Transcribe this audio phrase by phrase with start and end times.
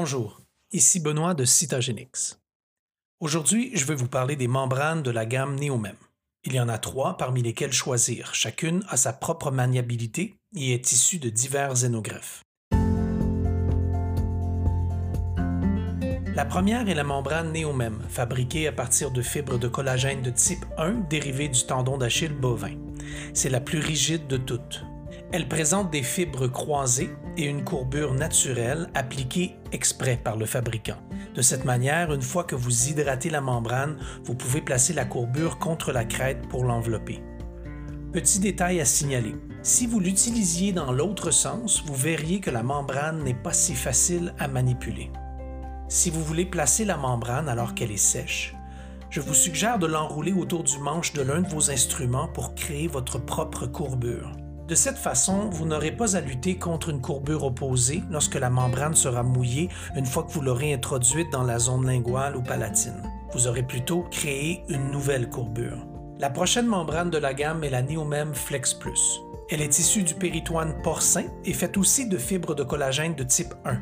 [0.00, 2.38] Bonjour, ici Benoît de Cytogenix.
[3.18, 5.96] Aujourd'hui, je vais vous parler des membranes de la gamme Neomem.
[6.44, 8.32] Il y en a trois parmi lesquelles choisir.
[8.32, 12.44] Chacune a sa propre maniabilité et est issue de divers xénogreffes.
[16.32, 20.64] La première est la membrane Neomem, fabriquée à partir de fibres de collagène de type
[20.76, 22.76] 1 dérivées du tendon d'Achille bovin.
[23.34, 24.84] C'est la plus rigide de toutes.
[25.30, 30.96] Elle présente des fibres croisées et une courbure naturelle appliquée exprès par le fabricant.
[31.34, 35.58] De cette manière, une fois que vous hydratez la membrane, vous pouvez placer la courbure
[35.58, 37.22] contre la crête pour l'envelopper.
[38.10, 39.36] Petit détail à signaler.
[39.62, 44.34] Si vous l'utilisiez dans l'autre sens, vous verriez que la membrane n'est pas si facile
[44.38, 45.10] à manipuler.
[45.88, 48.54] Si vous voulez placer la membrane alors qu'elle est sèche,
[49.10, 52.88] je vous suggère de l'enrouler autour du manche de l'un de vos instruments pour créer
[52.88, 54.32] votre propre courbure.
[54.68, 58.94] De cette façon, vous n'aurez pas à lutter contre une courbure opposée lorsque la membrane
[58.94, 63.02] sera mouillée une fois que vous l'aurez introduite dans la zone linguale ou palatine.
[63.32, 65.86] Vous aurez plutôt créé une nouvelle courbure.
[66.18, 69.22] La prochaine membrane de la gamme est la Neomem Flex Plus.
[69.48, 73.54] Elle est issue du péritoine porcin et faite aussi de fibres de collagène de type
[73.64, 73.78] 1.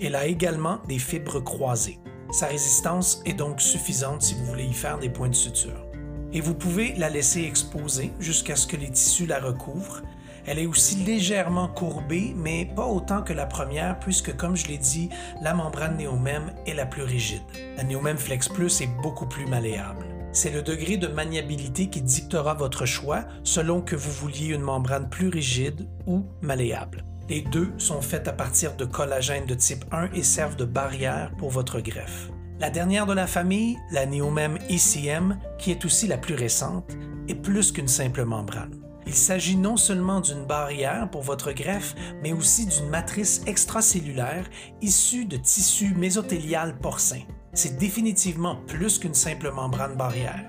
[0.00, 1.98] Elle a également des fibres croisées.
[2.30, 5.84] Sa résistance est donc suffisante si vous voulez y faire des points de suture.
[6.32, 10.02] Et vous pouvez la laisser exposer jusqu'à ce que les tissus la recouvrent.
[10.50, 14.78] Elle est aussi légèrement courbée, mais pas autant que la première, puisque, comme je l'ai
[14.78, 15.10] dit,
[15.42, 17.42] la membrane Neomem est la plus rigide.
[17.76, 20.06] La Neomem Flex Plus est beaucoup plus malléable.
[20.32, 25.10] C'est le degré de maniabilité qui dictera votre choix selon que vous vouliez une membrane
[25.10, 27.04] plus rigide ou malléable.
[27.28, 31.30] Les deux sont faites à partir de collagène de type 1 et servent de barrière
[31.36, 32.30] pour votre greffe.
[32.58, 36.90] La dernière de la famille, la Neomem ECM, qui est aussi la plus récente,
[37.28, 38.77] est plus qu'une simple membrane.
[39.08, 44.48] Il s'agit non seulement d'une barrière pour votre greffe, mais aussi d'une matrice extracellulaire
[44.80, 47.22] issue de tissu mésothélial porcin
[47.58, 50.44] c'est définitivement plus qu'une simple membrane barrière.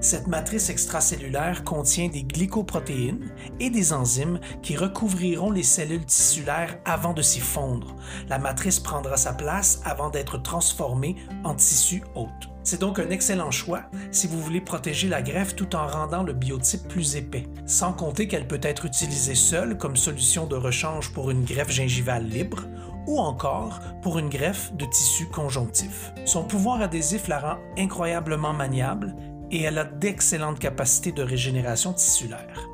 [0.00, 3.30] Cette matrice extracellulaire contient des glycoprotéines
[3.60, 7.94] et des enzymes qui recouvriront les cellules tissulaires avant de s'y fondre.
[8.28, 12.55] La matrice prendra sa place avant d'être transformée en tissu hôte.
[12.66, 16.32] C'est donc un excellent choix si vous voulez protéger la greffe tout en rendant le
[16.32, 21.30] biotype plus épais, sans compter qu'elle peut être utilisée seule comme solution de rechange pour
[21.30, 22.64] une greffe gingivale libre
[23.06, 26.12] ou encore pour une greffe de tissu conjonctif.
[26.24, 29.14] Son pouvoir adhésif la rend incroyablement maniable
[29.52, 32.68] et elle a d'excellentes capacités de régénération tissulaire.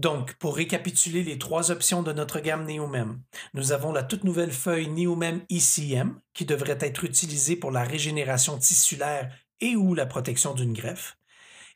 [0.00, 3.20] Donc, pour récapituler les trois options de notre gamme Neomem,
[3.52, 8.56] nous avons la toute nouvelle feuille Neomem ECM qui devrait être utilisée pour la régénération
[8.56, 9.30] tissulaire
[9.60, 11.18] et ou la protection d'une greffe.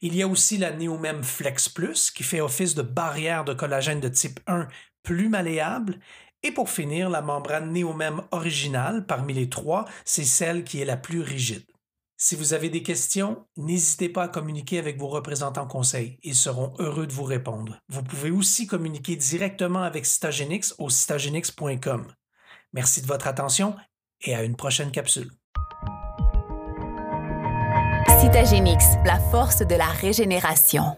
[0.01, 4.01] Il y a aussi la Neomem Flex Plus qui fait office de barrière de collagène
[4.01, 4.69] de type 1
[5.03, 5.99] plus malléable.
[6.43, 10.97] Et pour finir, la membrane Neomem originale parmi les trois, c'est celle qui est la
[10.97, 11.67] plus rigide.
[12.17, 16.19] Si vous avez des questions, n'hésitez pas à communiquer avec vos représentants conseils.
[16.23, 17.79] Ils seront heureux de vous répondre.
[17.89, 22.13] Vous pouvez aussi communiquer directement avec Cytogenix au cytogenix.com.
[22.73, 23.75] Merci de votre attention
[24.21, 25.31] et à une prochaine capsule.
[28.21, 30.97] Cytogenix, la force de la régénération.